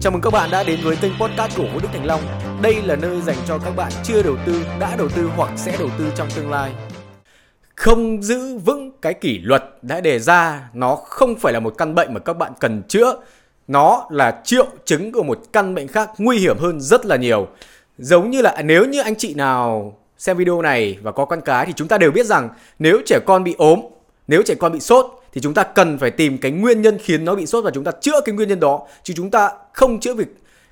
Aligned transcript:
Chào 0.00 0.10
mừng 0.12 0.20
các 0.20 0.30
bạn 0.30 0.50
đã 0.50 0.62
đến 0.62 0.80
với 0.82 0.96
kênh 0.96 1.12
podcast 1.20 1.56
của 1.56 1.66
Vũ 1.72 1.78
Đức 1.82 1.88
Thành 1.92 2.06
Long. 2.06 2.20
Đây 2.62 2.82
là 2.82 2.96
nơi 2.96 3.20
dành 3.20 3.36
cho 3.46 3.58
các 3.58 3.76
bạn 3.76 3.92
chưa 4.04 4.22
đầu 4.22 4.36
tư, 4.46 4.62
đã 4.80 4.96
đầu 4.96 5.08
tư 5.08 5.30
hoặc 5.36 5.50
sẽ 5.56 5.76
đầu 5.78 5.88
tư 5.98 6.04
trong 6.16 6.28
tương 6.36 6.50
lai. 6.50 6.72
Không 7.74 8.22
giữ 8.22 8.58
vững 8.58 8.90
cái 9.02 9.14
kỷ 9.14 9.38
luật 9.38 9.64
đã 9.82 10.00
đề 10.00 10.18
ra, 10.18 10.70
nó 10.74 10.94
không 10.94 11.34
phải 11.34 11.52
là 11.52 11.60
một 11.60 11.74
căn 11.78 11.94
bệnh 11.94 12.14
mà 12.14 12.20
các 12.20 12.32
bạn 12.32 12.52
cần 12.60 12.82
chữa. 12.88 13.16
Nó 13.68 14.06
là 14.10 14.40
triệu 14.44 14.66
chứng 14.84 15.12
của 15.12 15.22
một 15.22 15.38
căn 15.52 15.74
bệnh 15.74 15.88
khác 15.88 16.10
nguy 16.18 16.38
hiểm 16.38 16.58
hơn 16.58 16.80
rất 16.80 17.06
là 17.06 17.16
nhiều. 17.16 17.48
Giống 17.98 18.30
như 18.30 18.42
là 18.42 18.62
nếu 18.64 18.84
như 18.84 19.00
anh 19.00 19.14
chị 19.16 19.34
nào 19.34 19.96
xem 20.18 20.36
video 20.36 20.62
này 20.62 20.98
và 21.02 21.12
có 21.12 21.24
con 21.24 21.40
cái 21.40 21.66
thì 21.66 21.72
chúng 21.76 21.88
ta 21.88 21.98
đều 21.98 22.10
biết 22.10 22.26
rằng 22.26 22.48
nếu 22.78 23.00
trẻ 23.06 23.18
con 23.26 23.44
bị 23.44 23.54
ốm, 23.58 23.80
nếu 24.28 24.42
trẻ 24.42 24.54
con 24.54 24.72
bị 24.72 24.80
sốt 24.80 25.17
thì 25.32 25.40
chúng 25.40 25.54
ta 25.54 25.62
cần 25.62 25.98
phải 25.98 26.10
tìm 26.10 26.38
cái 26.38 26.50
nguyên 26.50 26.82
nhân 26.82 26.98
khiến 27.02 27.24
nó 27.24 27.34
bị 27.34 27.46
sốt 27.46 27.64
và 27.64 27.70
chúng 27.74 27.84
ta 27.84 27.92
chữa 28.00 28.20
cái 28.24 28.34
nguyên 28.34 28.48
nhân 28.48 28.60
đó. 28.60 28.86
Chứ 29.02 29.14
chúng 29.16 29.30
ta 29.30 29.50
không 29.72 30.00
chữa 30.00 30.14
việc, 30.14 30.28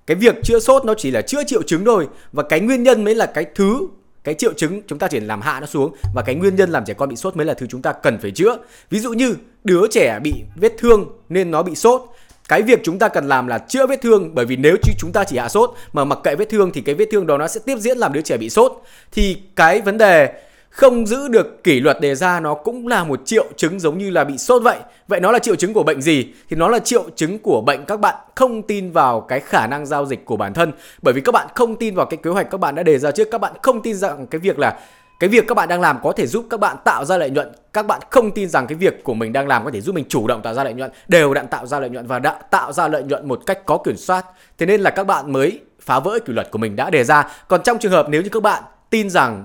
cái 0.07 0.15
việc 0.15 0.35
chữa 0.45 0.59
sốt 0.59 0.85
nó 0.85 0.95
chỉ 0.95 1.11
là 1.11 1.23
chữa 1.23 1.45
triệu 1.47 1.63
chứng 1.63 1.85
thôi. 1.85 2.09
Và 2.33 2.43
cái 2.43 2.61
nguyên 2.61 2.83
nhân 2.83 3.05
mới 3.05 3.15
là 3.15 3.27
cái 3.27 3.47
thứ, 3.55 3.81
cái 4.25 4.35
triệu 4.35 4.53
chứng 4.53 4.83
chúng 4.87 4.99
ta 4.99 5.09
chỉ 5.09 5.21
làm 5.21 5.41
hạ 5.41 5.61
nó 5.61 5.67
xuống. 5.67 5.95
Và 6.15 6.23
cái 6.27 6.35
nguyên 6.35 6.57
nhân 6.57 6.71
làm 6.71 6.85
trẻ 6.85 6.95
con 6.95 7.09
bị 7.09 7.17
sốt 7.17 7.37
mới 7.37 7.47
là 7.47 7.55
thứ 7.55 7.67
chúng 7.67 7.83
ta 7.83 7.93
cần 7.93 8.19
phải 8.23 8.31
chữa. 8.31 8.59
Ví 8.91 8.99
dụ 8.99 9.13
như 9.13 9.35
đứa 9.65 9.87
trẻ 9.91 10.19
bị 10.23 10.35
vết 10.57 10.73
thương 10.79 11.07
nên 11.29 11.51
nó 11.51 11.63
bị 11.63 11.75
sốt. 11.75 12.03
Cái 12.49 12.63
việc 12.63 12.81
chúng 12.85 12.99
ta 12.99 13.09
cần 13.09 13.29
làm 13.29 13.47
là 13.47 13.59
chữa 13.59 13.87
vết 13.87 14.01
thương, 14.03 14.35
bởi 14.35 14.45
vì 14.45 14.57
nếu 14.57 14.77
chúng 14.99 15.13
ta 15.13 15.25
chỉ 15.25 15.37
hạ 15.37 15.49
sốt 15.49 15.71
mà 15.93 16.05
mặc 16.05 16.19
kệ 16.25 16.35
vết 16.35 16.51
thương 16.51 16.71
thì 16.75 16.81
cái 16.81 16.95
vết 16.95 17.09
thương 17.11 17.27
đó 17.27 17.39
nó 17.39 17.49
sẽ 17.49 17.61
tiếp 17.67 17.79
diễn 17.79 17.99
làm 17.99 18.13
đứa 18.13 18.21
trẻ 18.21 18.37
bị 18.37 18.51
sốt. 18.51 18.73
Thì 19.13 19.37
cái 19.57 19.81
vấn 19.81 19.99
đề 19.99 20.33
không 20.71 21.07
giữ 21.07 21.29
được 21.29 21.65
kỷ 21.65 21.81
luật 21.81 22.01
đề 22.01 22.15
ra 22.15 22.41
nó 22.41 22.55
cũng 22.55 22.89
là 22.89 23.05
một 23.05 23.21
triệu 23.25 23.47
chứng 23.57 23.81
giống 23.81 23.99
như 23.99 24.11
là 24.11 24.25
bị 24.25 24.39
sốt 24.39 24.63
vậy. 24.63 24.79
Vậy 25.09 25.21
nó 25.21 25.33
là 25.33 25.39
triệu 25.39 25.55
chứng 25.57 25.73
của 25.73 25.83
bệnh 25.83 26.03
gì? 26.03 26.27
Thì 26.49 26.57
nó 26.57 26.69
là 26.69 26.79
triệu 26.79 27.05
chứng 27.17 27.39
của 27.39 27.61
bệnh 27.61 27.85
các 27.85 28.01
bạn 28.01 28.15
không 28.35 28.63
tin 28.63 28.91
vào 28.91 29.21
cái 29.21 29.41
khả 29.41 29.67
năng 29.67 29.87
giao 29.87 30.07
dịch 30.07 30.25
của 30.25 30.37
bản 30.37 30.55
thân. 30.55 30.73
Bởi 31.03 31.15
vì 31.15 31.21
các 31.21 31.33
bạn 31.33 31.47
không 31.55 31.77
tin 31.77 31.95
vào 31.95 32.07
cái 32.07 32.19
kế 32.23 32.31
hoạch 32.31 32.51
các 32.51 32.61
bạn 32.61 32.75
đã 32.75 32.83
đề 32.83 32.99
ra 32.99 33.11
trước, 33.11 33.29
các 33.31 33.41
bạn 33.41 33.53
không 33.63 33.83
tin 33.83 33.97
rằng 33.97 34.27
cái 34.27 34.39
việc 34.39 34.59
là 34.59 34.79
cái 35.21 35.29
việc 35.29 35.45
các 35.49 35.55
bạn 35.55 35.69
đang 35.69 35.81
làm 35.81 35.99
có 36.03 36.13
thể 36.13 36.27
giúp 36.27 36.47
các 36.51 36.61
bạn 36.61 36.77
tạo 36.85 37.05
ra 37.05 37.17
lợi 37.17 37.31
nhuận 37.31 37.53
các 37.73 37.87
bạn 37.87 38.01
không 38.11 38.31
tin 38.31 38.49
rằng 38.49 38.67
cái 38.67 38.77
việc 38.77 39.05
của 39.05 39.15
mình 39.15 39.33
đang 39.33 39.49
làm 39.49 39.65
có 39.65 39.71
thể 39.71 39.81
giúp 39.81 39.95
mình 39.95 40.05
chủ 40.09 40.27
động 40.27 40.43
tạo 40.43 40.55
ra 40.55 40.65
lợi 40.65 40.75
nhuận 40.75 40.91
đều 41.09 41.35
đặn 41.35 41.47
tạo 41.47 41.67
ra 41.67 41.81
lợi 41.81 41.91
nhuận 41.91 42.07
và 42.07 42.19
đã 42.19 42.33
tạo 42.33 42.73
ra 42.73 42.89
lợi 42.89 43.03
nhuận 43.03 43.29
một 43.29 43.41
cách 43.47 43.67
có 43.67 43.79
kiểm 43.85 43.97
soát 43.97 44.25
thế 44.59 44.67
nên 44.67 44.81
là 44.81 44.91
các 44.91 45.07
bạn 45.07 45.33
mới 45.33 45.61
phá 45.81 46.01
vỡ 46.01 46.19
kỷ 46.27 46.33
luật 46.33 46.51
của 46.51 46.59
mình 46.59 46.77
đã 46.77 46.91
đề 46.91 47.05
ra 47.05 47.29
còn 47.49 47.63
trong 47.63 47.79
trường 47.79 47.93
hợp 47.93 48.07
nếu 48.11 48.23
như 48.23 48.29
các 48.29 48.43
bạn 48.43 48.63
tin 48.91 49.11
rằng 49.11 49.45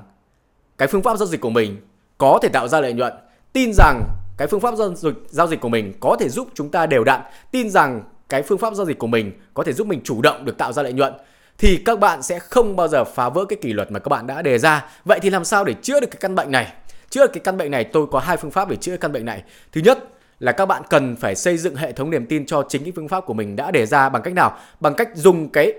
cái 0.78 0.88
phương 0.88 1.04
pháp 1.04 1.18
giao 1.18 1.28
dịch 1.28 1.42
của 1.42 1.50
mình 1.50 1.82
có 2.18 2.40
thể 2.42 2.50
tạo 2.50 2.68
ra 2.68 2.80
lợi 2.80 2.94
nhuận 2.94 3.14
tin 3.54 3.72
rằng 3.74 4.04
cái 4.38 4.48
phương 4.48 4.60
pháp 4.60 4.76
giao 4.76 4.96
dịch 4.96 5.14
giao 5.30 5.48
dịch 5.48 5.62
của 5.62 5.70
mình 5.70 5.94
có 6.00 6.16
thể 6.20 6.30
giúp 6.30 6.48
chúng 6.54 6.70
ta 6.70 6.86
đều 6.86 7.04
đặn 7.04 7.22
tin 7.52 7.70
rằng 7.70 8.04
cái 8.30 8.44
phương 8.44 8.58
pháp 8.58 8.74
giao 8.74 8.86
dịch 8.86 9.00
của 9.00 9.08
mình 9.08 9.32
có 9.54 9.64
thể 9.64 9.74
giúp 9.74 9.88
mình 9.88 10.02
chủ 10.04 10.22
động 10.22 10.46
được 10.46 10.58
tạo 10.58 10.74
ra 10.74 10.84
lợi 10.84 10.94
nhuận 10.94 11.14
thì 11.58 11.78
các 11.86 12.00
bạn 12.00 12.24
sẽ 12.24 12.40
không 12.40 12.76
bao 12.76 12.88
giờ 12.88 13.04
phá 13.04 13.30
vỡ 13.30 13.46
cái 13.46 13.58
kỷ 13.62 13.74
luật 13.74 13.92
mà 13.92 14.00
các 14.00 14.10
bạn 14.10 14.28
đã 14.28 14.42
đề 14.42 14.58
ra. 14.58 14.86
Vậy 15.06 15.20
thì 15.22 15.30
làm 15.30 15.46
sao 15.46 15.64
để 15.64 15.74
chữa 15.82 16.00
được 16.00 16.08
cái 16.12 16.18
căn 16.20 16.36
bệnh 16.36 16.52
này? 16.52 16.74
Chữa 17.10 17.22
được 17.22 17.34
cái 17.34 17.42
căn 17.44 17.58
bệnh 17.58 17.72
này, 17.72 17.84
tôi 17.84 18.08
có 18.12 18.20
hai 18.20 18.38
phương 18.38 18.52
pháp 18.52 18.70
để 18.70 18.76
chữa 18.76 18.98
căn 18.98 19.12
bệnh 19.12 19.26
này. 19.26 19.44
Thứ 19.72 19.82
nhất 19.82 20.00
là 20.40 20.52
các 20.52 20.66
bạn 20.66 20.82
cần 20.90 21.16
phải 21.16 21.36
xây 21.36 21.58
dựng 21.58 21.76
hệ 21.76 21.92
thống 21.92 22.10
niềm 22.10 22.26
tin 22.26 22.46
cho 22.46 22.64
chính 22.70 22.84
cái 22.84 22.94
phương 22.96 23.08
pháp 23.08 23.26
của 23.26 23.34
mình 23.34 23.56
đã 23.56 23.72
đề 23.72 23.86
ra 23.86 24.10
bằng 24.10 24.22
cách 24.22 24.34
nào? 24.34 24.58
Bằng 24.80 24.94
cách 24.94 25.10
dùng 25.16 25.50
cái 25.50 25.74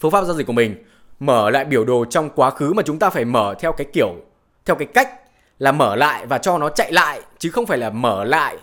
phương 0.00 0.10
pháp 0.10 0.24
giao 0.24 0.34
dịch 0.34 0.46
của 0.46 0.52
mình 0.52 0.84
mở 1.26 1.50
lại 1.50 1.64
biểu 1.64 1.84
đồ 1.84 2.04
trong 2.04 2.30
quá 2.30 2.50
khứ 2.50 2.72
mà 2.72 2.82
chúng 2.82 2.98
ta 2.98 3.10
phải 3.10 3.24
mở 3.24 3.54
theo 3.58 3.72
cái 3.72 3.86
kiểu, 3.92 4.14
theo 4.64 4.76
cái 4.76 4.88
cách 4.94 5.10
là 5.58 5.72
mở 5.72 5.96
lại 5.96 6.26
và 6.26 6.38
cho 6.38 6.58
nó 6.58 6.68
chạy 6.68 6.92
lại, 6.92 7.20
chứ 7.38 7.50
không 7.50 7.66
phải 7.66 7.78
là 7.78 7.90
mở 7.90 8.24
lại 8.24 8.56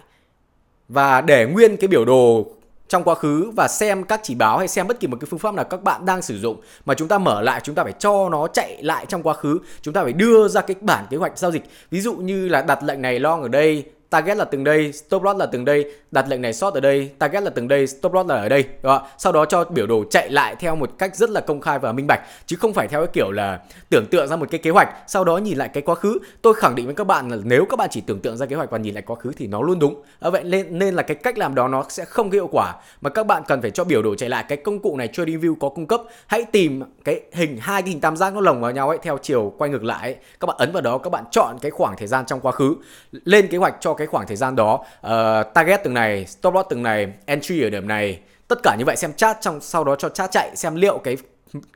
và 0.89 1.21
để 1.21 1.45
nguyên 1.45 1.77
cái 1.77 1.87
biểu 1.87 2.05
đồ 2.05 2.45
trong 2.87 3.03
quá 3.03 3.15
khứ 3.15 3.51
và 3.55 3.67
xem 3.67 4.03
các 4.03 4.19
chỉ 4.23 4.35
báo 4.35 4.57
hay 4.57 4.67
xem 4.67 4.87
bất 4.87 4.99
kỳ 4.99 5.07
một 5.07 5.17
cái 5.19 5.27
phương 5.29 5.39
pháp 5.39 5.53
nào 5.53 5.65
các 5.65 5.83
bạn 5.83 6.05
đang 6.05 6.21
sử 6.21 6.39
dụng 6.39 6.61
mà 6.85 6.93
chúng 6.93 7.07
ta 7.07 7.17
mở 7.17 7.41
lại, 7.41 7.61
chúng 7.63 7.75
ta 7.75 7.83
phải 7.83 7.93
cho 7.99 8.29
nó 8.29 8.47
chạy 8.47 8.83
lại 8.83 9.05
trong 9.05 9.23
quá 9.23 9.33
khứ. 9.33 9.59
Chúng 9.81 9.93
ta 9.93 10.03
phải 10.03 10.13
đưa 10.13 10.47
ra 10.47 10.61
cái 10.61 10.75
bản 10.81 11.05
kế 11.09 11.17
hoạch 11.17 11.37
giao 11.37 11.51
dịch. 11.51 11.63
Ví 11.91 12.01
dụ 12.01 12.15
như 12.15 12.47
là 12.47 12.61
đặt 12.61 12.83
lệnh 12.83 13.01
này 13.01 13.19
long 13.19 13.41
ở 13.41 13.47
đây 13.47 13.83
target 14.11 14.37
là 14.37 14.45
từng 14.45 14.63
đây, 14.63 14.91
stop 14.91 15.23
loss 15.23 15.39
là 15.39 15.45
từng 15.45 15.65
đây, 15.65 15.91
đặt 16.11 16.25
lệnh 16.27 16.41
này 16.41 16.53
short 16.53 16.73
ở 16.73 16.79
đây, 16.79 17.11
target 17.19 17.43
là 17.43 17.49
từng 17.49 17.67
đây, 17.67 17.87
stop 17.87 18.13
loss 18.13 18.29
là 18.29 18.35
ở 18.35 18.49
đây. 18.49 18.65
Đó. 18.81 19.07
Sau 19.17 19.31
đó 19.31 19.45
cho 19.45 19.65
biểu 19.65 19.87
đồ 19.87 20.03
chạy 20.09 20.29
lại 20.29 20.55
theo 20.59 20.75
một 20.75 20.89
cách 20.97 21.15
rất 21.15 21.29
là 21.29 21.41
công 21.41 21.61
khai 21.61 21.79
và 21.79 21.91
minh 21.91 22.07
bạch 22.07 22.21
chứ 22.45 22.55
không 22.59 22.73
phải 22.73 22.87
theo 22.87 22.99
cái 22.99 23.11
kiểu 23.13 23.31
là 23.31 23.59
tưởng 23.89 24.05
tượng 24.05 24.27
ra 24.27 24.35
một 24.35 24.47
cái 24.51 24.59
kế 24.59 24.69
hoạch, 24.69 24.89
sau 25.07 25.23
đó 25.23 25.37
nhìn 25.37 25.57
lại 25.57 25.69
cái 25.73 25.83
quá 25.83 25.95
khứ. 25.95 26.17
Tôi 26.41 26.53
khẳng 26.53 26.75
định 26.75 26.85
với 26.85 26.95
các 26.95 27.07
bạn 27.07 27.29
là 27.29 27.37
nếu 27.43 27.65
các 27.69 27.77
bạn 27.77 27.89
chỉ 27.91 28.01
tưởng 28.01 28.19
tượng 28.19 28.37
ra 28.37 28.45
kế 28.45 28.55
hoạch 28.55 28.69
và 28.69 28.77
nhìn 28.77 28.93
lại 28.93 29.03
quá 29.07 29.15
khứ 29.15 29.31
thì 29.37 29.47
nó 29.47 29.61
luôn 29.61 29.79
đúng. 29.79 30.01
À, 30.19 30.29
vậy 30.29 30.43
nên 30.43 30.79
nên 30.79 30.95
là 30.95 31.03
cái 31.03 31.15
cách 31.15 31.37
làm 31.37 31.55
đó 31.55 31.67
nó 31.67 31.85
sẽ 31.89 32.05
không 32.05 32.31
hiệu 32.31 32.49
quả 32.51 32.73
mà 33.01 33.09
các 33.09 33.27
bạn 33.27 33.43
cần 33.47 33.61
phải 33.61 33.71
cho 33.71 33.83
biểu 33.83 34.01
đồ 34.01 34.15
chạy 34.15 34.29
lại 34.29 34.45
cái 34.47 34.57
công 34.57 34.79
cụ 34.79 34.97
này 34.97 35.09
TradingView 35.13 35.55
có 35.59 35.69
cung 35.69 35.87
cấp. 35.87 36.01
Hãy 36.27 36.45
tìm 36.45 36.83
cái 37.03 37.21
hình 37.33 37.57
hai 37.61 37.81
cái 37.81 37.89
hình 37.89 38.01
tam 38.01 38.17
giác 38.17 38.33
nó 38.33 38.41
lồng 38.41 38.61
vào 38.61 38.71
nhau 38.71 38.89
ấy 38.89 38.97
theo 39.01 39.17
chiều 39.21 39.53
quay 39.57 39.69
ngược 39.69 39.83
lại 39.83 40.01
ấy. 40.01 40.15
Các 40.39 40.45
bạn 40.45 40.57
ấn 40.59 40.71
vào 40.71 40.81
đó 40.81 40.97
các 40.97 41.09
bạn 41.09 41.23
chọn 41.31 41.55
cái 41.61 41.71
khoảng 41.71 41.97
thời 41.97 42.07
gian 42.07 42.25
trong 42.25 42.39
quá 42.39 42.51
khứ 42.51 42.75
lên 43.11 43.47
kế 43.47 43.57
hoạch 43.57 43.75
cho 43.79 43.93
cái 43.93 44.00
cái 44.01 44.07
khoảng 44.07 44.27
thời 44.27 44.37
gian 44.37 44.55
đó. 44.55 44.73
Uh, 45.07 45.53
target 45.53 45.83
từng 45.83 45.93
này 45.93 46.25
stop 46.25 46.53
loss 46.53 46.69
từng 46.69 46.83
này 46.83 47.13
entry 47.25 47.63
ở 47.63 47.69
điểm 47.69 47.87
này. 47.87 48.19
Tất 48.47 48.59
cả 48.63 48.75
như 48.79 48.85
vậy 48.85 48.95
xem 48.95 49.13
chat 49.13 49.37
trong 49.41 49.61
sau 49.61 49.83
đó 49.83 49.95
cho 49.95 50.09
chat 50.09 50.31
chạy 50.31 50.55
xem 50.55 50.75
liệu 50.75 50.97
cái 50.97 51.17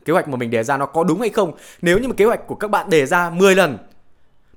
kế 0.06 0.13
hoạch 0.13 0.28
mà 0.28 0.38
mình 0.38 0.50
đề 0.50 0.63
ra 0.63 0.78
nó 0.78 0.86
có 0.86 1.03
đúng 1.03 1.19
hay 1.19 1.30
không. 1.30 1.52
Nếu 1.81 2.00
như 2.00 2.08
mà 2.08 2.13
kế 2.18 2.25
hoạch 2.25 2.47
của 2.47 2.56
các 2.56 2.72
bạn 2.72 2.90
đề 2.90 3.06
ra 3.06 3.30
10 3.30 3.56
lần 3.56 3.78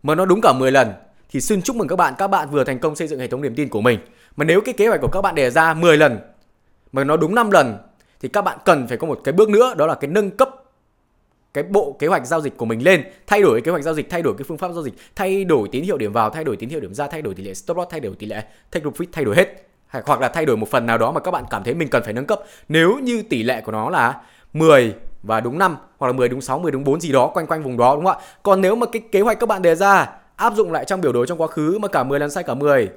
mà 0.02 0.14
nó 0.14 0.24
đúng 0.24 0.40
cả 0.40 0.52
10 0.52 0.70
lần 0.70 0.92
thì 1.30 1.40
xin 1.40 1.62
chúc 1.62 1.76
mừng 1.76 1.88
các 1.88 1.96
bạn. 1.96 2.14
Các 2.18 2.28
bạn 2.28 2.50
vừa 2.50 2.64
thành 2.64 2.78
công 2.78 2.96
xây 2.96 3.08
dựng 3.08 3.20
hệ 3.20 3.26
thống 3.26 3.42
niềm 3.42 3.54
tin 3.54 3.68
của 3.68 3.80
mình. 3.80 3.98
Mà 4.36 4.44
nếu 4.44 4.60
cái 4.60 4.74
kế 4.74 4.88
hoạch 4.88 5.00
của 5.00 5.08
các 5.08 5.20
bạn 5.20 5.34
đề 5.34 5.50
ra 5.50 5.74
10 5.74 5.96
lần 5.96 6.18
mà 6.92 7.04
nó 7.04 7.16
đúng 7.16 7.34
5 7.34 7.50
lần 7.50 7.78
thì 8.20 8.28
các 8.28 8.42
bạn 8.42 8.58
cần 8.64 8.86
phải 8.88 8.96
có 8.96 9.06
một 9.06 9.20
cái 9.24 9.32
bước 9.32 9.48
nữa 9.48 9.74
đó 9.76 9.86
là 9.86 9.94
cái 9.94 10.10
nâng 10.10 10.30
cấp 10.30 10.50
cái 11.62 11.70
bộ 11.70 11.96
kế 11.98 12.06
hoạch 12.06 12.26
giao 12.26 12.40
dịch 12.40 12.56
của 12.56 12.66
mình 12.66 12.82
lên 12.84 13.04
thay 13.26 13.42
đổi 13.42 13.60
kế 13.60 13.70
hoạch 13.70 13.84
giao 13.84 13.94
dịch 13.94 14.10
thay 14.10 14.22
đổi 14.22 14.34
cái 14.38 14.44
phương 14.48 14.58
pháp 14.58 14.72
giao 14.72 14.82
dịch 14.82 14.94
thay 15.16 15.44
đổi 15.44 15.68
tín 15.72 15.84
hiệu 15.84 15.98
điểm 15.98 16.12
vào 16.12 16.30
thay 16.30 16.44
đổi 16.44 16.56
tín 16.56 16.68
hiệu 16.68 16.80
điểm 16.80 16.94
ra 16.94 17.06
thay 17.06 17.22
đổi 17.22 17.34
tỷ 17.34 17.42
lệ 17.42 17.54
stop 17.54 17.76
loss 17.76 17.90
thay 17.90 18.00
đổi 18.00 18.14
tỷ 18.18 18.26
lệ 18.26 18.42
take 18.70 18.84
profit 18.84 19.06
thay 19.12 19.24
đổi 19.24 19.36
hết 19.36 19.68
hoặc 19.92 20.20
là 20.20 20.28
thay 20.28 20.46
đổi 20.46 20.56
một 20.56 20.68
phần 20.68 20.86
nào 20.86 20.98
đó 20.98 21.12
mà 21.12 21.20
các 21.20 21.30
bạn 21.30 21.44
cảm 21.50 21.64
thấy 21.64 21.74
mình 21.74 21.88
cần 21.88 22.02
phải 22.04 22.12
nâng 22.12 22.26
cấp 22.26 22.40
nếu 22.68 22.98
như 22.98 23.22
tỷ 23.22 23.42
lệ 23.42 23.60
của 23.60 23.72
nó 23.72 23.90
là 23.90 24.20
10 24.52 24.94
và 25.22 25.40
đúng 25.40 25.58
5 25.58 25.76
hoặc 25.98 26.06
là 26.06 26.12
10 26.12 26.28
đúng 26.28 26.40
6, 26.40 26.58
10 26.58 26.72
đúng 26.72 26.84
4 26.84 27.00
gì 27.00 27.12
đó 27.12 27.30
quanh 27.34 27.46
quanh 27.46 27.62
vùng 27.62 27.76
đó 27.76 27.94
đúng 27.94 28.04
không 28.04 28.18
ạ? 28.18 28.24
Còn 28.42 28.60
nếu 28.60 28.74
mà 28.74 28.86
cái 28.92 29.02
kế 29.12 29.20
hoạch 29.20 29.40
các 29.40 29.48
bạn 29.48 29.62
đề 29.62 29.74
ra 29.74 30.10
áp 30.36 30.54
dụng 30.56 30.72
lại 30.72 30.84
trong 30.84 31.00
biểu 31.00 31.12
đồ 31.12 31.26
trong 31.26 31.40
quá 31.40 31.46
khứ 31.46 31.78
mà 31.78 31.88
cả 31.88 32.02
10 32.02 32.20
lần 32.20 32.30
sai 32.30 32.44
cả 32.44 32.54
10 32.54 32.88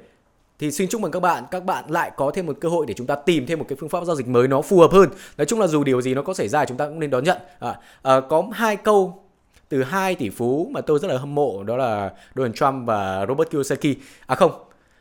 thì 0.62 0.70
xin 0.70 0.88
chúc 0.88 1.00
mừng 1.00 1.10
các 1.10 1.20
bạn 1.20 1.44
các 1.50 1.64
bạn 1.64 1.84
lại 1.88 2.10
có 2.16 2.30
thêm 2.34 2.46
một 2.46 2.56
cơ 2.60 2.68
hội 2.68 2.86
để 2.86 2.94
chúng 2.94 3.06
ta 3.06 3.14
tìm 3.14 3.46
thêm 3.46 3.58
một 3.58 3.64
cái 3.68 3.76
phương 3.80 3.88
pháp 3.88 4.04
giao 4.04 4.16
dịch 4.16 4.28
mới 4.28 4.48
nó 4.48 4.62
phù 4.62 4.80
hợp 4.80 4.92
hơn. 4.92 5.08
Nói 5.36 5.46
chung 5.46 5.60
là 5.60 5.66
dù 5.66 5.84
điều 5.84 6.02
gì 6.02 6.14
nó 6.14 6.22
có 6.22 6.34
xảy 6.34 6.48
ra 6.48 6.64
chúng 6.64 6.76
ta 6.76 6.86
cũng 6.86 7.00
nên 7.00 7.10
đón 7.10 7.24
nhận. 7.24 7.38
À, 7.58 7.78
à, 8.02 8.20
có 8.20 8.44
hai 8.52 8.76
câu 8.76 9.24
từ 9.68 9.82
hai 9.82 10.14
tỷ 10.14 10.30
phú 10.30 10.68
mà 10.70 10.80
tôi 10.80 10.98
rất 10.98 11.08
là 11.08 11.18
hâm 11.18 11.34
mộ 11.34 11.62
đó 11.62 11.76
là 11.76 12.10
Donald 12.34 12.54
Trump 12.54 12.86
và 12.86 13.26
Robert 13.28 13.50
Kiyosaki. 13.50 13.96
À 14.26 14.34
không 14.34 14.52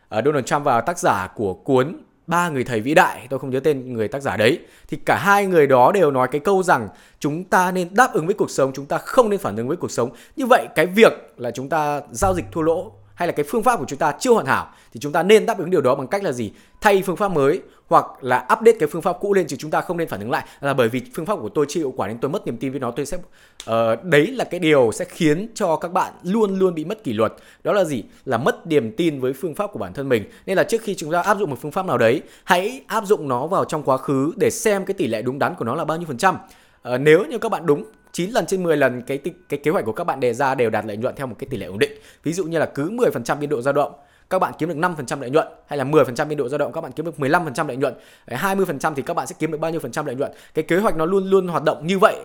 à, 0.09 0.21
Donald 0.25 0.45
Trump 0.45 0.63
và 0.63 0.81
tác 0.81 0.99
giả 0.99 1.27
của 1.35 1.53
cuốn 1.53 1.97
ba 2.27 2.49
người 2.49 2.63
thầy 2.63 2.81
vĩ 2.81 2.93
đại. 2.93 3.27
Tôi 3.29 3.39
không 3.39 3.49
nhớ 3.49 3.59
tên 3.59 3.93
người 3.93 4.07
tác 4.07 4.21
giả 4.21 4.37
đấy. 4.37 4.59
Thì 4.87 4.97
cả 5.05 5.17
hai 5.17 5.45
người 5.45 5.67
đó 5.67 5.91
đều 5.91 6.11
nói 6.11 6.27
cái 6.31 6.41
câu 6.41 6.63
rằng 6.63 6.87
chúng 7.19 7.43
ta 7.43 7.71
nên 7.71 7.87
đáp 7.91 8.13
ứng 8.13 8.25
với 8.25 8.35
cuộc 8.35 8.51
sống 8.51 8.71
chúng 8.73 8.85
ta 8.85 8.97
không 8.97 9.29
nên 9.29 9.39
phản 9.39 9.55
ứng 9.55 9.67
với 9.67 9.77
cuộc 9.77 9.91
sống. 9.91 10.09
Như 10.35 10.45
vậy 10.45 10.67
cái 10.75 10.85
việc 10.85 11.13
là 11.37 11.51
chúng 11.51 11.69
ta 11.69 12.01
giao 12.11 12.33
dịch 12.33 12.45
thua 12.51 12.61
lỗ 12.61 12.91
hay 13.21 13.27
là 13.27 13.33
cái 13.33 13.45
phương 13.49 13.63
pháp 13.63 13.79
của 13.79 13.85
chúng 13.87 13.99
ta 13.99 14.13
chưa 14.19 14.31
hoàn 14.31 14.45
hảo 14.45 14.67
thì 14.93 14.99
chúng 14.99 15.11
ta 15.11 15.23
nên 15.23 15.45
đáp 15.45 15.57
ứng 15.57 15.69
điều 15.69 15.81
đó 15.81 15.95
bằng 15.95 16.07
cách 16.07 16.23
là 16.23 16.31
gì? 16.31 16.51
Thay 16.81 17.03
phương 17.05 17.15
pháp 17.15 17.31
mới 17.31 17.61
hoặc 17.87 18.05
là 18.21 18.37
update 18.53 18.77
cái 18.79 18.89
phương 18.91 19.01
pháp 19.01 19.17
cũ 19.19 19.33
lên 19.33 19.47
chứ 19.47 19.55
chúng 19.59 19.71
ta 19.71 19.81
không 19.81 19.97
nên 19.97 20.07
phản 20.07 20.19
ứng 20.19 20.31
lại. 20.31 20.45
Là 20.61 20.73
bởi 20.73 20.89
vì 20.89 21.01
phương 21.15 21.25
pháp 21.25 21.35
của 21.35 21.49
tôi 21.49 21.65
chưa 21.69 21.79
hiệu 21.79 21.93
quả 21.97 22.07
nên 22.07 22.17
tôi 22.17 22.31
mất 22.31 22.45
niềm 22.45 22.57
tin 22.57 22.71
với 22.71 22.79
nó. 22.79 22.91
Tôi 22.91 23.05
sẽ 23.05 23.17
uh, 23.17 24.03
đấy 24.03 24.27
là 24.27 24.43
cái 24.43 24.59
điều 24.59 24.91
sẽ 24.91 25.05
khiến 25.05 25.47
cho 25.55 25.75
các 25.75 25.93
bạn 25.93 26.13
luôn 26.23 26.59
luôn 26.59 26.75
bị 26.75 26.85
mất 26.85 27.03
kỷ 27.03 27.13
luật. 27.13 27.33
Đó 27.63 27.73
là 27.73 27.83
gì? 27.83 28.03
Là 28.25 28.37
mất 28.37 28.67
niềm 28.67 28.91
tin 28.97 29.19
với 29.19 29.33
phương 29.33 29.55
pháp 29.55 29.67
của 29.73 29.79
bản 29.79 29.93
thân 29.93 30.09
mình. 30.09 30.23
Nên 30.45 30.57
là 30.57 30.63
trước 30.63 30.81
khi 30.81 30.95
chúng 30.95 31.11
ta 31.11 31.21
áp 31.21 31.37
dụng 31.37 31.49
một 31.49 31.57
phương 31.61 31.71
pháp 31.71 31.85
nào 31.85 31.97
đấy 31.97 32.21
hãy 32.43 32.81
áp 32.87 33.05
dụng 33.05 33.27
nó 33.27 33.47
vào 33.47 33.65
trong 33.65 33.83
quá 33.83 33.97
khứ 33.97 34.31
để 34.35 34.49
xem 34.49 34.85
cái 34.85 34.93
tỷ 34.93 35.07
lệ 35.07 35.21
đúng 35.21 35.39
đắn 35.39 35.55
của 35.55 35.65
nó 35.65 35.75
là 35.75 35.85
bao 35.85 35.97
nhiêu 35.97 36.07
phần 36.07 36.17
trăm. 36.17 36.35
Uh, 36.35 37.01
nếu 37.01 37.25
như 37.25 37.37
các 37.37 37.51
bạn 37.51 37.65
đúng 37.65 37.83
9 38.11 38.31
lần 38.31 38.45
trên 38.45 38.63
10 38.63 38.77
lần 38.77 39.01
cái 39.01 39.19
cái 39.49 39.59
kế 39.63 39.71
hoạch 39.71 39.85
của 39.85 39.91
các 39.91 40.03
bạn 40.03 40.19
đề 40.19 40.33
ra 40.33 40.55
đều 40.55 40.69
đạt 40.69 40.85
lợi 40.85 40.97
nhuận 40.97 41.15
theo 41.15 41.27
một 41.27 41.35
cái 41.39 41.47
tỷ 41.49 41.57
lệ 41.57 41.65
ổn 41.65 41.79
định. 41.79 41.91
Ví 42.23 42.33
dụ 42.33 42.45
như 42.45 42.59
là 42.59 42.65
cứ 42.65 42.89
10% 42.89 43.39
biên 43.39 43.49
độ 43.49 43.61
dao 43.61 43.73
động 43.73 43.93
các 44.31 44.39
bạn 44.39 44.53
kiếm 44.57 44.69
được 44.69 44.75
5% 44.75 45.21
lợi 45.21 45.29
nhuận 45.29 45.47
hay 45.67 45.77
là 45.77 45.83
10% 45.83 46.27
biên 46.27 46.37
độ 46.37 46.49
dao 46.49 46.57
động 46.57 46.71
các 46.73 46.81
bạn 46.81 46.91
kiếm 46.91 47.05
được 47.05 47.15
15% 47.17 47.67
lợi 47.67 47.77
nhuận, 47.77 47.93
20% 48.27 48.93
thì 48.95 49.01
các 49.01 49.13
bạn 49.13 49.27
sẽ 49.27 49.35
kiếm 49.39 49.51
được 49.51 49.57
bao 49.57 49.71
nhiêu 49.71 49.79
phần 49.79 49.91
trăm 49.91 50.05
lợi 50.05 50.15
nhuận. 50.15 50.31
Cái 50.53 50.63
kế 50.63 50.77
hoạch 50.77 50.97
nó 50.97 51.05
luôn 51.05 51.29
luôn 51.29 51.47
hoạt 51.47 51.63
động 51.63 51.87
như 51.87 51.99
vậy 51.99 52.15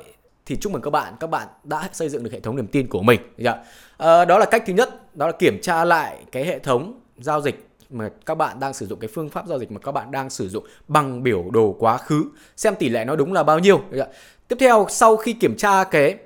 thì 0.47 0.57
chúc 0.57 0.73
mừng 0.73 0.83
các 0.83 0.91
bạn 0.91 1.15
các 1.21 1.31
bạn 1.31 1.49
đã 1.65 1.89
xây 1.93 2.09
dựng 2.09 2.25
được 2.25 2.33
hệ 2.33 2.41
thống 2.41 2.57
niềm 2.57 2.67
tin 2.67 2.89
của 2.89 3.03
mình. 3.03 3.21
được 3.37 3.53
À, 3.97 4.25
đó 4.25 4.39
là 4.39 4.47
cách 4.47 4.63
thứ 4.67 4.73
nhất, 4.73 5.17
đó 5.17 5.27
là 5.27 5.33
kiểm 5.33 5.61
tra 5.63 5.85
lại 5.85 6.19
cái 6.33 6.45
hệ 6.45 6.59
thống 6.59 7.01
giao 7.19 7.41
dịch 7.41 7.66
mà 7.91 8.11
các 8.27 8.35
bạn 8.35 8.61
đang 8.61 8.75
sử 8.75 8.87
dụng 8.87 8.99
cái 8.99 9.09
phương 9.09 9.29
pháp 9.29 9.47
giao 9.47 9.59
dịch 9.59 9.73
mà 9.73 9.79
các 9.79 9.93
bạn 9.93 10.11
đang 10.11 10.31
sử 10.31 10.49
dụng 10.49 10.65
bằng 10.89 11.23
biểu 11.23 11.45
đồ 11.51 11.77
quá 11.79 11.99
khứ, 11.99 12.25
xem 12.57 12.75
tỷ 12.75 12.89
lệ 12.89 13.05
nó 13.05 13.17
đúng 13.17 13.33
là 13.33 13.43
bao 13.43 13.59
nhiêu. 13.59 13.81
Tiếp 14.49 14.57
theo, 14.61 14.87
sau 14.89 15.17
khi 15.17 15.33
kiểm 15.33 15.57
tra 15.57 15.85
cái 15.85 16.19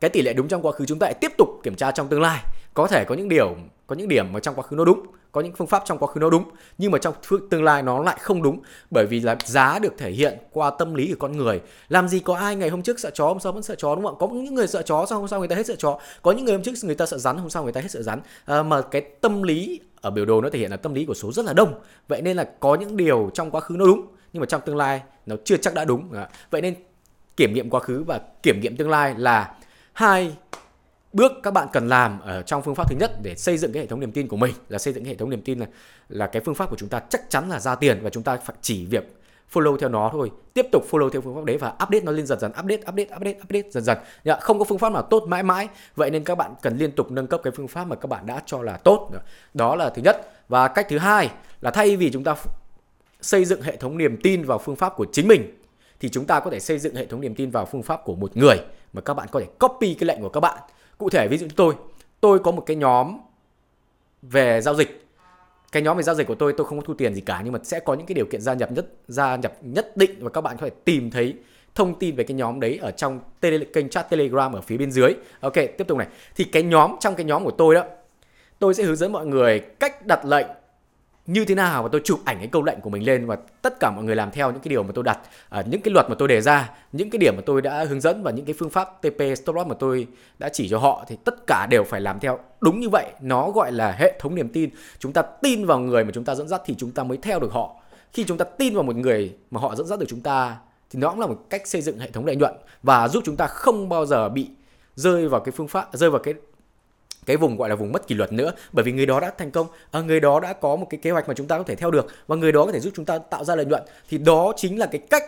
cái 0.00 0.10
tỷ 0.10 0.22
lệ 0.22 0.32
đúng 0.32 0.48
trong 0.48 0.62
quá 0.62 0.72
khứ, 0.72 0.84
chúng 0.86 0.98
ta 0.98 1.04
lại 1.06 1.14
tiếp 1.20 1.32
tục 1.38 1.48
kiểm 1.62 1.74
tra 1.74 1.90
trong 1.90 2.08
tương 2.08 2.22
lai. 2.22 2.40
Có 2.74 2.86
thể 2.86 3.04
có 3.04 3.14
những 3.14 3.28
điều, 3.28 3.56
có 3.86 3.96
những 3.96 4.08
điểm 4.08 4.32
mà 4.32 4.40
trong 4.40 4.54
quá 4.54 4.62
khứ 4.62 4.76
nó 4.76 4.84
đúng 4.84 5.06
có 5.32 5.40
những 5.40 5.52
phương 5.52 5.66
pháp 5.66 5.82
trong 5.86 5.98
quá 5.98 6.08
khứ 6.08 6.20
nó 6.20 6.30
đúng 6.30 6.44
nhưng 6.78 6.90
mà 6.90 6.98
trong 6.98 7.14
tương 7.50 7.64
lai 7.64 7.82
nó 7.82 8.02
lại 8.02 8.16
không 8.20 8.42
đúng 8.42 8.60
bởi 8.90 9.06
vì 9.06 9.20
là 9.20 9.36
giá 9.44 9.78
được 9.78 9.92
thể 9.98 10.10
hiện 10.10 10.38
qua 10.52 10.70
tâm 10.70 10.94
lý 10.94 11.08
của 11.08 11.18
con 11.18 11.36
người. 11.36 11.60
Làm 11.88 12.08
gì 12.08 12.20
có 12.20 12.36
ai 12.36 12.56
ngày 12.56 12.68
hôm 12.68 12.82
trước 12.82 13.00
sợ 13.00 13.10
chó 13.14 13.26
hôm 13.26 13.40
sau 13.40 13.52
vẫn 13.52 13.62
sợ 13.62 13.74
chó 13.74 13.94
đúng 13.94 14.04
không 14.04 14.14
ạ? 14.14 14.18
Có 14.20 14.28
những 14.28 14.54
người 14.54 14.66
sợ 14.66 14.82
chó 14.82 15.06
sau 15.08 15.18
hôm 15.18 15.28
sau 15.28 15.38
người 15.38 15.48
ta 15.48 15.56
hết 15.56 15.66
sợ 15.66 15.74
chó. 15.78 15.98
Có 16.22 16.32
những 16.32 16.44
người 16.44 16.54
hôm 16.54 16.62
trước 16.62 16.72
người 16.82 16.94
ta 16.94 17.06
sợ 17.06 17.18
rắn 17.18 17.36
hôm 17.36 17.50
sau 17.50 17.62
người 17.62 17.72
ta 17.72 17.80
hết 17.80 17.90
sợ 17.90 18.02
rắn. 18.02 18.20
À, 18.44 18.62
mà 18.62 18.82
cái 18.82 19.00
tâm 19.00 19.42
lý 19.42 19.80
ở 20.00 20.10
biểu 20.10 20.24
đồ 20.24 20.40
nó 20.40 20.50
thể 20.50 20.58
hiện 20.58 20.70
là 20.70 20.76
tâm 20.76 20.94
lý 20.94 21.04
của 21.04 21.14
số 21.14 21.32
rất 21.32 21.44
là 21.44 21.52
đông. 21.52 21.74
Vậy 22.08 22.22
nên 22.22 22.36
là 22.36 22.44
có 22.60 22.74
những 22.74 22.96
điều 22.96 23.30
trong 23.34 23.50
quá 23.50 23.60
khứ 23.60 23.76
nó 23.78 23.86
đúng 23.86 24.06
nhưng 24.32 24.40
mà 24.40 24.46
trong 24.46 24.60
tương 24.66 24.76
lai 24.76 25.02
nó 25.26 25.36
chưa 25.44 25.56
chắc 25.56 25.74
đã 25.74 25.84
đúng. 25.84 26.12
À, 26.12 26.28
vậy 26.50 26.60
nên 26.60 26.74
kiểm 27.36 27.54
nghiệm 27.54 27.70
quá 27.70 27.80
khứ 27.80 28.04
và 28.06 28.20
kiểm 28.42 28.60
nghiệm 28.60 28.76
tương 28.76 28.90
lai 28.90 29.14
là 29.18 29.54
hai 29.92 30.32
bước 31.12 31.32
các 31.42 31.50
bạn 31.50 31.68
cần 31.72 31.88
làm 31.88 32.20
ở 32.20 32.42
trong 32.42 32.62
phương 32.62 32.74
pháp 32.74 32.90
thứ 32.90 32.96
nhất 33.00 33.12
để 33.22 33.34
xây 33.36 33.58
dựng 33.58 33.72
cái 33.72 33.82
hệ 33.82 33.86
thống 33.86 34.00
niềm 34.00 34.12
tin 34.12 34.28
của 34.28 34.36
mình 34.36 34.54
là 34.68 34.78
xây 34.78 34.94
dựng 34.94 35.04
hệ 35.04 35.14
thống 35.14 35.30
niềm 35.30 35.42
tin 35.42 35.58
là 35.58 35.66
là 36.08 36.26
cái 36.26 36.42
phương 36.44 36.54
pháp 36.54 36.70
của 36.70 36.76
chúng 36.76 36.88
ta 36.88 37.00
chắc 37.08 37.30
chắn 37.30 37.50
là 37.50 37.60
ra 37.60 37.74
tiền 37.74 37.98
và 38.02 38.10
chúng 38.10 38.22
ta 38.22 38.36
phải 38.36 38.56
chỉ 38.62 38.86
việc 38.86 39.16
follow 39.52 39.76
theo 39.76 39.88
nó 39.88 40.08
thôi. 40.12 40.30
Tiếp 40.54 40.66
tục 40.72 40.86
follow 40.90 41.10
theo 41.10 41.22
phương 41.22 41.34
pháp 41.34 41.44
đấy 41.44 41.56
và 41.56 41.68
update 41.68 42.00
nó 42.00 42.12
lên 42.12 42.26
dần 42.26 42.40
dần 42.40 42.50
update 42.50 42.76
update 42.76 43.16
update 43.16 43.38
update 43.42 43.70
dần 43.70 43.84
dần. 43.84 43.98
Dạ, 44.24 44.38
không 44.40 44.58
có 44.58 44.64
phương 44.64 44.78
pháp 44.78 44.92
nào 44.92 45.02
tốt 45.02 45.24
mãi 45.28 45.42
mãi. 45.42 45.68
Vậy 45.94 46.10
nên 46.10 46.24
các 46.24 46.34
bạn 46.34 46.54
cần 46.62 46.76
liên 46.76 46.92
tục 46.92 47.10
nâng 47.10 47.26
cấp 47.26 47.40
cái 47.44 47.52
phương 47.56 47.68
pháp 47.68 47.84
mà 47.84 47.96
các 47.96 48.06
bạn 48.06 48.26
đã 48.26 48.42
cho 48.46 48.62
là 48.62 48.76
tốt. 48.76 49.10
Đó 49.54 49.76
là 49.76 49.90
thứ 49.90 50.02
nhất. 50.02 50.32
Và 50.48 50.68
cách 50.68 50.86
thứ 50.88 50.98
hai 50.98 51.30
là 51.60 51.70
thay 51.70 51.96
vì 51.96 52.10
chúng 52.10 52.24
ta 52.24 52.36
xây 53.20 53.44
dựng 53.44 53.62
hệ 53.62 53.76
thống 53.76 53.98
niềm 53.98 54.16
tin 54.22 54.44
vào 54.44 54.58
phương 54.58 54.76
pháp 54.76 54.96
của 54.96 55.06
chính 55.12 55.28
mình 55.28 55.56
thì 56.00 56.08
chúng 56.08 56.26
ta 56.26 56.40
có 56.40 56.50
thể 56.50 56.60
xây 56.60 56.78
dựng 56.78 56.94
hệ 56.94 57.06
thống 57.06 57.20
niềm 57.20 57.34
tin 57.34 57.50
vào 57.50 57.66
phương 57.66 57.82
pháp 57.82 58.04
của 58.04 58.14
một 58.14 58.36
người 58.36 58.56
mà 58.92 59.00
các 59.00 59.14
bạn 59.14 59.28
có 59.32 59.40
thể 59.40 59.46
copy 59.58 59.94
cái 59.94 60.06
lệnh 60.06 60.20
của 60.20 60.28
các 60.28 60.40
bạn 60.40 60.58
cụ 61.00 61.10
thể 61.10 61.28
ví 61.28 61.38
dụ 61.38 61.46
như 61.46 61.52
tôi 61.56 61.74
tôi 62.20 62.38
có 62.38 62.50
một 62.50 62.62
cái 62.66 62.76
nhóm 62.76 63.18
về 64.22 64.60
giao 64.60 64.74
dịch. 64.74 65.06
Cái 65.72 65.82
nhóm 65.82 65.96
về 65.96 66.02
giao 66.02 66.14
dịch 66.14 66.26
của 66.26 66.34
tôi 66.34 66.54
tôi 66.56 66.66
không 66.66 66.78
có 66.78 66.84
thu 66.86 66.94
tiền 66.94 67.14
gì 67.14 67.20
cả 67.20 67.40
nhưng 67.44 67.52
mà 67.52 67.58
sẽ 67.62 67.80
có 67.80 67.94
những 67.94 68.06
cái 68.06 68.14
điều 68.14 68.26
kiện 68.26 68.40
gia 68.40 68.54
nhập 68.54 68.72
nhất 68.72 68.86
gia 69.08 69.36
nhập 69.36 69.52
nhất 69.60 69.96
định 69.96 70.10
và 70.20 70.30
các 70.30 70.40
bạn 70.40 70.56
có 70.56 70.66
thể 70.66 70.74
tìm 70.84 71.10
thấy 71.10 71.34
thông 71.74 71.98
tin 71.98 72.16
về 72.16 72.24
cái 72.24 72.34
nhóm 72.34 72.60
đấy 72.60 72.78
ở 72.82 72.90
trong 72.90 73.20
tele, 73.40 73.64
kênh 73.64 73.88
chat 73.88 74.10
telegram 74.10 74.52
ở 74.52 74.60
phía 74.60 74.76
bên 74.76 74.90
dưới. 74.90 75.14
Ok 75.40 75.54
tiếp 75.54 75.84
tục 75.88 75.98
này. 75.98 76.06
Thì 76.36 76.44
cái 76.44 76.62
nhóm 76.62 76.96
trong 77.00 77.14
cái 77.14 77.24
nhóm 77.24 77.44
của 77.44 77.50
tôi 77.50 77.74
đó 77.74 77.84
tôi 78.58 78.74
sẽ 78.74 78.82
hướng 78.82 78.96
dẫn 78.96 79.12
mọi 79.12 79.26
người 79.26 79.58
cách 79.58 80.06
đặt 80.06 80.24
lệnh 80.24 80.46
như 81.26 81.44
thế 81.44 81.54
nào 81.54 81.82
và 81.82 81.88
tôi 81.92 82.00
chụp 82.04 82.20
ảnh 82.24 82.38
cái 82.38 82.46
câu 82.46 82.62
lệnh 82.62 82.80
của 82.80 82.90
mình 82.90 83.06
lên 83.06 83.26
và 83.26 83.36
tất 83.62 83.80
cả 83.80 83.90
mọi 83.90 84.04
người 84.04 84.16
làm 84.16 84.30
theo 84.30 84.50
những 84.50 84.60
cái 84.60 84.68
điều 84.68 84.82
mà 84.82 84.92
tôi 84.94 85.04
đặt 85.04 85.18
à, 85.48 85.62
những 85.66 85.80
cái 85.80 85.92
luật 85.94 86.06
mà 86.08 86.14
tôi 86.18 86.28
đề 86.28 86.40
ra 86.40 86.70
những 86.92 87.10
cái 87.10 87.18
điểm 87.18 87.36
mà 87.36 87.42
tôi 87.46 87.62
đã 87.62 87.84
hướng 87.84 88.00
dẫn 88.00 88.22
và 88.22 88.30
những 88.30 88.44
cái 88.44 88.54
phương 88.58 88.70
pháp 88.70 89.02
TP 89.02 89.36
stop 89.36 89.56
loss 89.56 89.68
mà 89.68 89.74
tôi 89.78 90.06
đã 90.38 90.48
chỉ 90.48 90.68
cho 90.68 90.78
họ 90.78 91.04
thì 91.08 91.16
tất 91.24 91.34
cả 91.46 91.66
đều 91.70 91.84
phải 91.84 92.00
làm 92.00 92.20
theo. 92.20 92.38
Đúng 92.60 92.80
như 92.80 92.88
vậy 92.88 93.06
nó 93.20 93.50
gọi 93.50 93.72
là 93.72 93.92
hệ 93.92 94.18
thống 94.20 94.34
niềm 94.34 94.48
tin. 94.48 94.70
Chúng 94.98 95.12
ta 95.12 95.22
tin 95.22 95.66
vào 95.66 95.78
người 95.78 96.04
mà 96.04 96.10
chúng 96.14 96.24
ta 96.24 96.34
dẫn 96.34 96.48
dắt 96.48 96.62
thì 96.64 96.74
chúng 96.78 96.90
ta 96.90 97.02
mới 97.02 97.18
theo 97.22 97.40
được 97.40 97.52
họ. 97.52 97.76
Khi 98.12 98.24
chúng 98.24 98.38
ta 98.38 98.44
tin 98.44 98.74
vào 98.74 98.82
một 98.82 98.96
người 98.96 99.34
mà 99.50 99.60
họ 99.60 99.74
dẫn 99.74 99.86
dắt 99.86 99.98
được 99.98 100.06
chúng 100.08 100.20
ta 100.20 100.56
thì 100.90 100.98
nó 100.98 101.10
cũng 101.10 101.20
là 101.20 101.26
một 101.26 101.46
cách 101.50 101.66
xây 101.66 101.82
dựng 101.82 101.98
hệ 101.98 102.10
thống 102.10 102.26
lợi 102.26 102.36
nhuận 102.36 102.54
và 102.82 103.08
giúp 103.08 103.22
chúng 103.26 103.36
ta 103.36 103.46
không 103.46 103.88
bao 103.88 104.06
giờ 104.06 104.28
bị 104.28 104.50
rơi 104.94 105.28
vào 105.28 105.40
cái 105.40 105.52
phương 105.52 105.68
pháp 105.68 105.88
rơi 105.92 106.10
vào 106.10 106.20
cái 106.22 106.34
cái 107.30 107.36
vùng, 107.36 107.56
gọi 107.56 107.68
là 107.68 107.74
vùng 107.74 107.92
mất 107.92 108.06
kỷ 108.06 108.14
luật 108.14 108.32
nữa. 108.32 108.52
Bởi 108.72 108.84
vì 108.84 108.92
người 108.92 109.06
đó 109.06 109.20
đã 109.20 109.32
thành 109.38 109.50
công 109.50 109.66
à, 109.90 110.00
người 110.00 110.20
đó 110.20 110.40
đã 110.40 110.52
có 110.52 110.76
một 110.76 110.86
cái 110.90 111.00
kế 111.02 111.10
hoạch 111.10 111.28
mà 111.28 111.34
chúng 111.34 111.46
ta 111.46 111.58
có 111.58 111.64
thể 111.64 111.74
theo 111.74 111.90
được, 111.90 112.06
và 112.26 112.36
người 112.36 112.52
đó 112.52 112.66
có 112.66 112.72
thể 112.72 112.80
giúp 112.80 112.92
chúng 112.96 113.04
ta 113.04 113.18
tạo 113.18 113.44
ra 113.44 113.56
lợi 113.56 113.66
nhuận. 113.66 113.82
Thì 114.08 114.18
đó 114.18 114.52
chính 114.56 114.78
là 114.78 114.86
cái 114.86 115.00
cách 115.10 115.24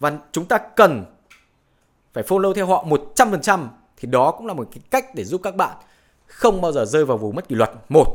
và 0.00 0.12
chúng 0.32 0.44
ta 0.44 0.58
cần 0.58 1.04
phải 2.12 2.24
follow 2.24 2.52
theo 2.54 2.66
họ 2.66 2.84
100% 3.16 3.66
thì 3.96 4.08
đó 4.08 4.30
cũng 4.30 4.46
là 4.46 4.54
một 4.54 4.68
cái 4.72 4.82
cách 4.90 5.14
để 5.14 5.24
giúp 5.24 5.40
các 5.44 5.56
bạn 5.56 5.76
không 6.26 6.60
bao 6.60 6.72
giờ 6.72 6.84
rơi 6.84 7.04
vào 7.04 7.18
vùng 7.18 7.36
mất 7.36 7.48
kỷ 7.48 7.54
luật. 7.54 7.70
Một 7.88 8.06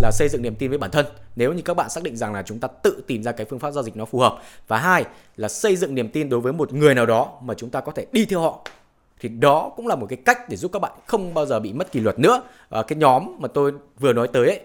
là 0.00 0.10
xây 0.10 0.28
dựng 0.28 0.42
niềm 0.42 0.54
tin 0.54 0.70
với 0.70 0.78
bản 0.78 0.90
thân. 0.90 1.06
Nếu 1.36 1.52
như 1.52 1.62
các 1.62 1.74
bạn 1.74 1.90
xác 1.90 2.02
định 2.02 2.16
rằng 2.16 2.34
là 2.34 2.42
chúng 2.42 2.58
ta 2.58 2.68
tự 2.68 3.02
tìm 3.06 3.22
ra 3.22 3.32
cái 3.32 3.46
phương 3.50 3.58
pháp 3.58 3.70
giao 3.70 3.84
dịch 3.84 3.96
nó 3.96 4.04
phù 4.04 4.18
hợp. 4.18 4.38
Và 4.68 4.78
hai 4.78 5.04
là 5.36 5.48
xây 5.48 5.76
dựng 5.76 5.94
niềm 5.94 6.08
tin 6.08 6.28
đối 6.28 6.40
với 6.40 6.52
một 6.52 6.72
người 6.72 6.94
nào 6.94 7.06
đó 7.06 7.38
mà 7.42 7.54
chúng 7.54 7.70
ta 7.70 7.80
có 7.80 7.92
thể 7.92 8.06
đi 8.12 8.24
theo 8.24 8.40
họ 8.40 8.64
thì 9.22 9.28
đó 9.28 9.72
cũng 9.76 9.86
là 9.86 9.94
một 9.94 10.06
cái 10.08 10.18
cách 10.24 10.48
để 10.48 10.56
giúp 10.56 10.72
các 10.72 10.78
bạn 10.78 10.92
không 11.06 11.34
bao 11.34 11.46
giờ 11.46 11.60
bị 11.60 11.72
mất 11.72 11.92
kỷ 11.92 12.00
luật 12.00 12.18
nữa. 12.18 12.42
À, 12.70 12.82
cái 12.82 12.98
nhóm 12.98 13.36
mà 13.38 13.48
tôi 13.48 13.72
vừa 13.98 14.12
nói 14.12 14.28
tới 14.28 14.46
ấy 14.46 14.60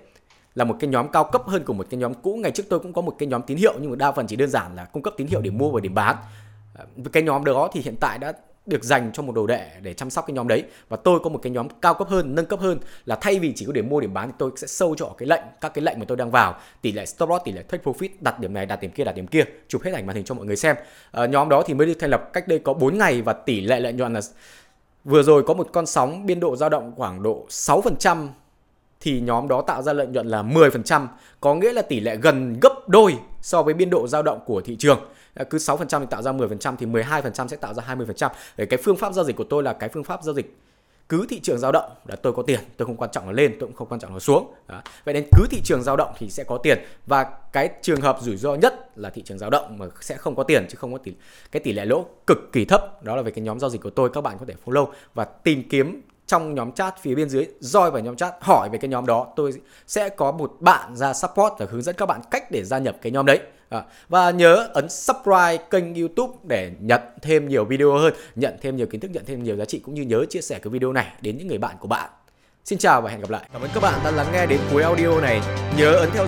là 0.55 0.63
một 0.63 0.75
cái 0.79 0.89
nhóm 0.89 1.07
cao 1.07 1.23
cấp 1.23 1.41
hơn 1.45 1.63
của 1.65 1.73
một 1.73 1.87
cái 1.89 1.97
nhóm 1.97 2.13
cũ. 2.13 2.35
Ngày 2.35 2.51
trước 2.51 2.63
tôi 2.69 2.79
cũng 2.79 2.93
có 2.93 3.01
một 3.01 3.15
cái 3.19 3.27
nhóm 3.27 3.41
tín 3.41 3.57
hiệu 3.57 3.73
nhưng 3.81 3.89
mà 3.89 3.95
đa 3.95 4.11
phần 4.11 4.27
chỉ 4.27 4.35
đơn 4.35 4.49
giản 4.49 4.75
là 4.75 4.85
cung 4.85 5.03
cấp 5.03 5.13
tín 5.17 5.27
hiệu 5.27 5.41
để 5.41 5.49
mua 5.49 5.69
và 5.71 5.79
để 5.79 5.89
bán. 5.89 6.15
À, 6.75 6.85
cái 7.13 7.23
nhóm 7.23 7.45
đó 7.45 7.69
thì 7.73 7.81
hiện 7.81 7.95
tại 7.99 8.17
đã 8.17 8.33
được 8.67 8.83
dành 8.83 9.11
cho 9.13 9.23
một 9.23 9.35
đồ 9.35 9.47
đệ 9.47 9.69
để 9.81 9.93
chăm 9.93 10.09
sóc 10.09 10.27
cái 10.27 10.33
nhóm 10.33 10.47
đấy. 10.47 10.63
Và 10.89 10.97
tôi 10.97 11.19
có 11.19 11.29
một 11.29 11.39
cái 11.43 11.51
nhóm 11.51 11.67
cao 11.81 11.93
cấp 11.93 12.07
hơn 12.07 12.35
nâng 12.35 12.45
cấp 12.45 12.59
hơn 12.59 12.79
là 13.05 13.15
thay 13.21 13.39
vì 13.39 13.53
chỉ 13.55 13.65
có 13.65 13.71
điểm 13.71 13.89
mua 13.89 13.99
điểm 13.99 14.13
bán 14.13 14.27
thì 14.27 14.33
tôi 14.37 14.51
sẽ 14.55 14.67
sâu 14.67 14.95
cho 14.95 15.05
cái 15.17 15.27
lệnh 15.27 15.43
các 15.61 15.73
cái 15.73 15.83
lệnh 15.83 15.99
mà 15.99 16.05
tôi 16.07 16.17
đang 16.17 16.31
vào. 16.31 16.55
Tỷ 16.81 16.91
lệ 16.91 17.05
stop 17.05 17.29
loss 17.29 17.45
tỷ 17.45 17.51
lệ 17.51 17.61
take 17.61 17.83
profit 17.83 18.09
đặt 18.19 18.39
điểm 18.39 18.53
này 18.53 18.65
đặt 18.65 18.81
điểm 18.81 18.91
kia 18.91 19.03
đặt 19.03 19.15
điểm 19.15 19.27
kia 19.27 19.43
chụp 19.67 19.81
hết 19.83 19.93
ảnh 19.93 20.05
màn 20.05 20.15
hình 20.15 20.25
cho 20.25 20.35
mọi 20.35 20.45
người 20.45 20.55
xem. 20.55 20.75
À, 21.11 21.25
nhóm 21.25 21.49
đó 21.49 21.63
thì 21.65 21.73
mới 21.73 21.87
được 21.87 21.93
thành 21.99 22.09
lập 22.09 22.29
cách 22.33 22.47
đây 22.47 22.59
có 22.59 22.73
4 22.73 22.97
ngày 22.97 23.21
và 23.21 23.33
tỷ 23.33 23.61
lệ 23.61 23.79
lợi 23.79 23.93
nhuận 23.93 24.13
là 24.13 24.21
vừa 25.03 25.23
rồi 25.23 25.43
có 25.43 25.53
một 25.53 25.69
con 25.73 25.85
sóng 25.85 26.25
biên 26.25 26.39
độ 26.39 26.55
dao 26.55 26.69
động 26.69 26.93
khoảng 26.95 27.23
độ 27.23 27.45
6% 27.49 28.27
thì 29.01 29.21
nhóm 29.21 29.47
đó 29.47 29.61
tạo 29.61 29.81
ra 29.81 29.93
lợi 29.93 30.07
nhuận 30.07 30.27
là 30.27 30.43
10%, 30.43 31.07
có 31.41 31.55
nghĩa 31.55 31.73
là 31.73 31.81
tỷ 31.81 31.99
lệ 31.99 32.15
gần 32.15 32.59
gấp 32.61 32.89
đôi 32.89 33.17
so 33.41 33.63
với 33.63 33.73
biên 33.73 33.89
độ 33.89 34.07
dao 34.07 34.23
động 34.23 34.39
của 34.45 34.61
thị 34.61 34.75
trường. 34.75 34.99
Ờ, 35.37 35.45
cứ 35.45 35.57
6% 35.57 36.01
thì 36.01 36.07
tạo 36.09 36.21
ra 36.21 36.31
10% 36.31 36.75
thì 36.77 36.85
12% 36.85 37.47
sẽ 37.47 37.57
tạo 37.57 37.73
ra 37.73 37.83
20%. 37.83 38.31
Để 38.57 38.65
cái 38.65 38.79
phương 38.83 38.97
pháp 38.97 39.13
giao 39.13 39.25
dịch 39.25 39.35
của 39.35 39.45
tôi 39.49 39.63
là 39.63 39.73
cái 39.73 39.89
phương 39.89 40.03
pháp 40.03 40.23
giao 40.23 40.33
dịch 40.33 40.55
cứ 41.09 41.25
thị 41.29 41.39
trường 41.39 41.59
dao 41.59 41.71
động 41.71 41.91
là 42.05 42.15
tôi 42.15 42.33
có 42.33 42.43
tiền, 42.43 42.59
tôi 42.77 42.85
không 42.85 42.97
quan 42.97 43.11
trọng 43.11 43.25
là 43.25 43.31
lên, 43.31 43.51
tôi 43.59 43.67
cũng 43.67 43.75
không 43.75 43.87
quan 43.87 43.99
trọng 43.99 44.13
là 44.13 44.19
xuống 44.19 44.53
đó. 44.67 44.81
vậy 45.05 45.13
nên 45.13 45.27
cứ 45.37 45.45
thị 45.51 45.61
trường 45.63 45.83
dao 45.83 45.97
động 45.97 46.13
thì 46.17 46.29
sẽ 46.29 46.43
có 46.43 46.57
tiền 46.57 46.79
và 47.05 47.23
cái 47.51 47.69
trường 47.81 48.01
hợp 48.01 48.17
rủi 48.21 48.37
ro 48.37 48.55
nhất 48.55 48.97
là 48.97 49.09
thị 49.09 49.21
trường 49.21 49.37
dao 49.39 49.49
động 49.49 49.77
mà 49.77 49.85
sẽ 50.01 50.17
không 50.17 50.35
có 50.35 50.43
tiền 50.43 50.65
chứ 50.69 50.75
không 50.75 50.93
có 50.93 50.97
tỷ, 50.97 51.13
cái 51.51 51.59
tỷ 51.59 51.73
lệ 51.73 51.85
lỗ 51.85 52.05
cực 52.27 52.37
kỳ 52.51 52.65
thấp 52.65 53.03
đó 53.03 53.15
là 53.15 53.21
về 53.21 53.31
cái 53.31 53.43
nhóm 53.43 53.59
giao 53.59 53.69
dịch 53.69 53.81
của 53.81 53.89
tôi, 53.89 54.09
các 54.09 54.21
bạn 54.21 54.37
có 54.39 54.45
thể 54.45 54.53
follow 54.65 54.87
và 55.13 55.25
tìm 55.25 55.69
kiếm 55.69 56.01
trong 56.27 56.55
nhóm 56.55 56.71
chat 56.71 57.01
phía 57.01 57.15
bên 57.15 57.29
dưới 57.29 57.47
roi 57.59 57.91
vào 57.91 58.01
nhóm 58.01 58.15
chat 58.15 58.33
hỏi 58.41 58.69
về 58.71 58.77
cái 58.77 58.89
nhóm 58.89 59.05
đó. 59.05 59.27
Tôi 59.35 59.53
sẽ 59.87 60.09
có 60.09 60.31
một 60.31 60.55
bạn 60.59 60.95
ra 60.95 61.13
support 61.13 61.53
và 61.59 61.65
hướng 61.69 61.81
dẫn 61.81 61.95
các 61.95 62.05
bạn 62.05 62.21
cách 62.31 62.51
để 62.51 62.63
gia 62.63 62.77
nhập 62.77 62.97
cái 63.01 63.11
nhóm 63.11 63.25
đấy. 63.25 63.39
À, 63.69 63.83
và 64.09 64.31
nhớ 64.31 64.67
ấn 64.73 64.89
subscribe 64.89 65.57
kênh 65.69 65.95
youtube 65.95 66.33
để 66.43 66.71
nhận 66.79 67.01
thêm 67.21 67.47
nhiều 67.47 67.65
video 67.65 67.93
hơn 67.93 68.13
nhận 68.35 68.57
thêm 68.61 68.75
nhiều 68.75 68.87
kiến 68.87 69.01
thức 69.01 69.11
nhận 69.11 69.25
thêm 69.25 69.43
nhiều 69.43 69.55
giá 69.55 69.65
trị 69.65 69.79
cũng 69.79 69.93
như 69.93 70.01
nhớ 70.01 70.25
chia 70.29 70.41
sẻ 70.41 70.59
cái 70.59 70.71
video 70.71 70.93
này 70.93 71.07
đến 71.21 71.37
những 71.37 71.47
người 71.47 71.57
bạn 71.57 71.75
của 71.79 71.87
bạn. 71.87 72.09
Xin 72.65 72.79
chào 72.79 73.01
và 73.01 73.09
hẹn 73.11 73.21
gặp 73.21 73.29
lại. 73.29 73.49
Cảm 73.53 73.61
ơn 73.61 73.69
các 73.73 73.83
bạn 73.83 73.99
đã 74.03 74.11
lắng 74.11 74.27
nghe 74.33 74.45
đến 74.45 74.59
cuối 74.71 74.83
audio 74.83 75.21
này. 75.21 75.41
Nhớ 75.77 75.91
ấn 75.91 76.09
theo 76.13 76.23
dõi. 76.23 76.25